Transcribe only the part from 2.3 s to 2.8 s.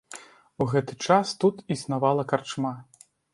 карчма.